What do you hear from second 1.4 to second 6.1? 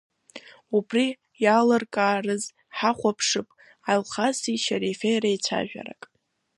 аилкааразы ҳахәаԥшып Алхаси Шьарифеи реицәажәарак…